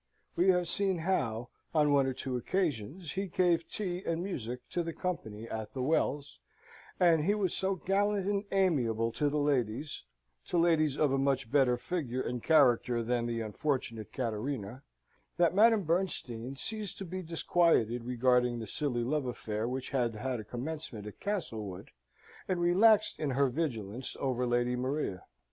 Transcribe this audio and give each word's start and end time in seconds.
We 0.35 0.47
have 0.47 0.67
seen 0.67 0.97
how, 0.97 1.49
on 1.75 1.91
one 1.93 2.07
or 2.07 2.13
two 2.13 2.35
occasions, 2.35 3.11
he 3.11 3.27
gave 3.27 3.69
tea 3.69 4.03
and 4.03 4.23
music 4.23 4.67
to 4.71 4.81
the 4.81 4.93
company 4.93 5.47
at 5.47 5.73
the 5.73 5.81
Wells; 5.83 6.39
and 6.99 7.23
he 7.23 7.35
was 7.35 7.53
so 7.55 7.75
gallant 7.75 8.25
and 8.25 8.43
amiable 8.51 9.11
to 9.11 9.29
the 9.29 9.37
ladies 9.37 10.01
(to 10.47 10.57
ladies 10.57 10.97
of 10.97 11.11
a 11.11 11.19
much 11.19 11.51
better 11.51 11.77
figure 11.77 12.23
and 12.23 12.41
character 12.43 13.03
than 13.03 13.27
the 13.27 13.41
unfortunate 13.41 14.11
Cattarina), 14.11 14.81
that 15.37 15.53
Madame 15.53 15.83
Bernstein 15.83 16.55
ceased 16.55 16.97
to 16.97 17.05
be 17.05 17.21
disquieted 17.21 18.03
regarding 18.03 18.57
the 18.57 18.65
silly 18.65 19.03
love 19.03 19.27
affair 19.27 19.67
which 19.67 19.91
had 19.91 20.15
had 20.15 20.39
a 20.39 20.43
commencement 20.43 21.05
at 21.05 21.19
Castlewood, 21.19 21.91
and 22.47 22.59
relaxed 22.59 23.19
in 23.19 23.29
her 23.29 23.49
vigilance 23.49 24.17
over 24.19 24.47
Lady 24.47 24.75
Maria. 24.75 25.25